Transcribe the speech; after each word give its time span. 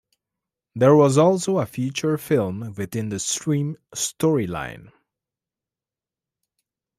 There 0.73 0.95
was 0.95 1.19
also 1.19 1.59
a 1.59 1.67
feature 1.67 2.17
film 2.17 2.73
within 2.75 3.09
the 3.09 3.19
"Stream" 3.19 3.77
storyline. 3.93 4.91